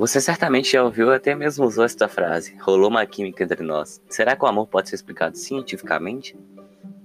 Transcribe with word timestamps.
Você 0.00 0.18
certamente 0.18 0.72
já 0.72 0.82
ouviu 0.82 1.12
até 1.12 1.34
mesmo 1.34 1.66
usou 1.66 1.84
esta 1.84 2.08
frase: 2.08 2.56
rolou 2.62 2.88
uma 2.88 3.04
química 3.04 3.44
entre 3.44 3.62
nós. 3.62 4.00
Será 4.08 4.34
que 4.34 4.42
o 4.42 4.48
amor 4.48 4.66
pode 4.66 4.88
ser 4.88 4.94
explicado 4.94 5.36
cientificamente? 5.36 6.34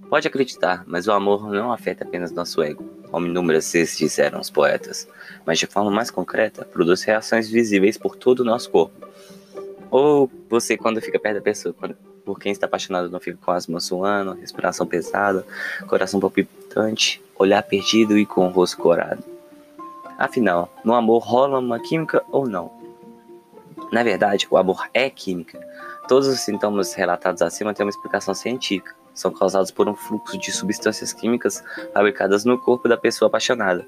Pode 0.08 0.26
acreditar, 0.26 0.82
mas 0.86 1.06
o 1.06 1.12
amor 1.12 1.50
não 1.52 1.70
afeta 1.70 2.04
apenas 2.04 2.32
nosso 2.32 2.62
ego, 2.62 2.82
como 3.10 3.26
inúmeras 3.26 3.70
vezes 3.70 3.98
disseram 3.98 4.40
os 4.40 4.48
poetas, 4.48 5.06
mas 5.44 5.58
de 5.58 5.66
forma 5.66 5.90
mais 5.90 6.10
concreta, 6.10 6.64
produz 6.64 7.02
reações 7.02 7.50
visíveis 7.50 7.98
por 7.98 8.16
todo 8.16 8.40
o 8.40 8.44
nosso 8.44 8.70
corpo. 8.70 9.06
Ou 9.90 10.30
você, 10.48 10.74
quando 10.74 10.98
fica 11.02 11.18
perto 11.18 11.34
da 11.34 11.42
pessoa, 11.42 11.74
quando, 11.78 11.94
por 12.24 12.40
quem 12.40 12.50
está 12.50 12.64
apaixonado, 12.64 13.10
não 13.10 13.20
fica 13.20 13.38
com 13.44 13.50
as 13.50 13.66
mãos 13.66 13.84
suando, 13.84 14.32
respiração 14.32 14.86
pesada, 14.86 15.44
coração 15.86 16.18
palpitante, 16.18 17.22
olhar 17.38 17.62
perdido 17.62 18.16
e 18.16 18.24
com 18.24 18.46
o 18.46 18.50
rosto 18.50 18.78
corado. 18.78 19.22
Afinal, 20.16 20.72
no 20.82 20.94
amor 20.94 21.22
rola 21.22 21.58
uma 21.58 21.78
química 21.78 22.24
ou 22.32 22.48
não? 22.48 22.75
Na 23.92 24.02
verdade, 24.02 24.48
o 24.50 24.56
amor 24.56 24.88
é 24.92 25.08
química. 25.08 25.60
Todos 26.08 26.26
os 26.26 26.40
sintomas 26.40 26.94
relatados 26.94 27.42
acima 27.42 27.74
têm 27.74 27.84
uma 27.84 27.90
explicação 27.90 28.34
científica. 28.34 28.96
São 29.14 29.30
causados 29.32 29.70
por 29.70 29.88
um 29.88 29.94
fluxo 29.94 30.36
de 30.38 30.50
substâncias 30.52 31.12
químicas 31.12 31.62
fabricadas 31.92 32.44
no 32.44 32.58
corpo 32.58 32.88
da 32.88 32.96
pessoa 32.96 33.28
apaixonada. 33.28 33.86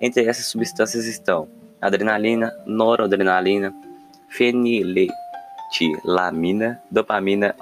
Entre 0.00 0.24
essas 0.24 0.46
substâncias 0.46 1.06
estão 1.06 1.48
adrenalina, 1.80 2.52
noradrenalina, 2.66 3.72
feniletilamina, 4.28 6.82
dopamina, 6.90 7.54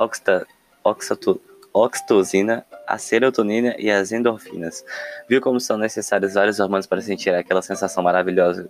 oxitocina, 1.72 2.66
a 2.86 2.98
serotonina 2.98 3.74
e 3.78 3.90
as 3.90 4.12
endorfinas. 4.12 4.84
Viu 5.28 5.40
como 5.40 5.58
são 5.60 5.78
necessários 5.78 6.34
vários 6.34 6.60
hormônios 6.60 6.86
para 6.86 7.00
sentir 7.00 7.34
aquela 7.34 7.62
sensação 7.62 8.02
maravilhosa 8.02 8.68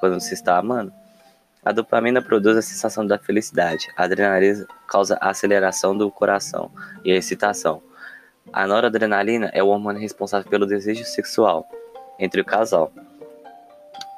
quando 0.00 0.20
se 0.20 0.34
está 0.34 0.58
amando? 0.58 1.01
A 1.64 1.70
dopamina 1.70 2.20
produz 2.20 2.56
a 2.56 2.62
sensação 2.62 3.06
da 3.06 3.18
felicidade. 3.18 3.88
A 3.96 4.02
adrenalina 4.02 4.66
causa 4.88 5.16
a 5.20 5.30
aceleração 5.30 5.96
do 5.96 6.10
coração 6.10 6.72
e 7.04 7.12
a 7.12 7.16
excitação. 7.16 7.80
A 8.52 8.66
noradrenalina 8.66 9.48
é 9.54 9.62
o 9.62 9.68
hormônio 9.68 10.00
responsável 10.00 10.50
pelo 10.50 10.66
desejo 10.66 11.04
sexual 11.04 11.68
entre 12.18 12.40
o 12.40 12.44
casal. 12.44 12.92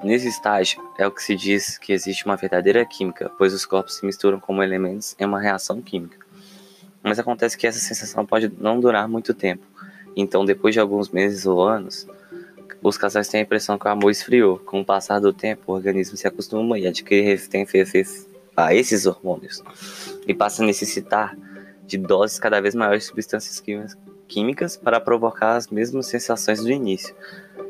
Nesse 0.02 0.26
estágio 0.26 0.82
é 0.98 1.06
o 1.06 1.10
que 1.10 1.22
se 1.22 1.36
diz 1.36 1.76
que 1.76 1.92
existe 1.92 2.24
uma 2.24 2.36
verdadeira 2.36 2.84
química, 2.86 3.30
pois 3.36 3.52
os 3.52 3.66
corpos 3.66 3.96
se 3.96 4.06
misturam 4.06 4.40
como 4.40 4.62
elementos 4.62 5.14
em 5.18 5.26
uma 5.26 5.40
reação 5.40 5.82
química. 5.82 6.18
Mas 7.02 7.18
acontece 7.18 7.58
que 7.58 7.66
essa 7.66 7.78
sensação 7.78 8.24
pode 8.24 8.50
não 8.58 8.80
durar 8.80 9.06
muito 9.06 9.34
tempo. 9.34 9.66
Então, 10.16 10.46
depois 10.46 10.74
de 10.74 10.80
alguns 10.80 11.10
meses 11.10 11.44
ou 11.44 11.62
anos, 11.62 12.06
os 12.84 12.98
casais 12.98 13.28
têm 13.28 13.40
a 13.40 13.42
impressão 13.42 13.78
que 13.78 13.86
o 13.86 13.90
amor 13.90 14.10
esfriou. 14.10 14.58
Com 14.58 14.82
o 14.82 14.84
passar 14.84 15.18
do 15.18 15.32
tempo, 15.32 15.62
o 15.66 15.74
organismo 15.74 16.18
se 16.18 16.28
acostuma 16.28 16.78
e 16.78 16.86
adquire 16.86 17.22
resistência 17.22 17.82
a 18.54 18.74
esses 18.74 19.06
hormônios 19.06 19.64
e 20.28 20.34
passa 20.34 20.62
a 20.62 20.66
necessitar 20.66 21.34
de 21.86 21.96
doses 21.96 22.38
cada 22.38 22.60
vez 22.60 22.74
maiores 22.74 23.04
de 23.04 23.08
substâncias 23.08 23.62
químicas 24.28 24.76
para 24.76 25.00
provocar 25.00 25.56
as 25.56 25.68
mesmas 25.68 26.06
sensações 26.06 26.62
do 26.62 26.70
início. 26.70 27.16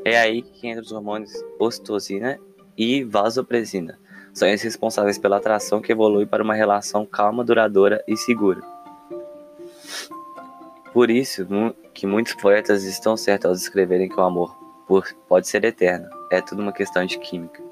É 0.05 0.19
aí 0.19 0.43
que 0.43 0.67
entram 0.67 0.83
os 0.83 0.91
hormônios 0.91 1.33
ocitocina 1.61 2.41
e 2.77 3.05
vasopresina. 3.05 3.97
São 4.33 4.49
eles 4.49 4.63
responsáveis 4.63 5.17
pela 5.17 5.37
atração 5.37 5.81
que 5.81 5.93
evolui 5.93 6.27
para 6.27 6.43
uma 6.43 6.55
relação 6.55 7.07
calma, 7.07 7.45
duradoura 7.45 8.03
e 8.09 8.17
segura. 8.17 8.63
Por 10.93 11.09
isso 11.09 11.47
que 11.93 12.05
muitos 12.05 12.35
poetas 12.35 12.83
estão 12.83 13.17
certos 13.17 13.49
ao 13.49 13.55
descreverem 13.55 14.09
que 14.09 14.19
o 14.19 14.23
amor 14.23 14.64
pode 15.29 15.49
ser 15.49 15.65
eterno. 15.65 16.09
É 16.31 16.41
tudo 16.41 16.61
uma 16.61 16.73
questão 16.73 17.05
de 17.07 17.19
química. 17.19 17.64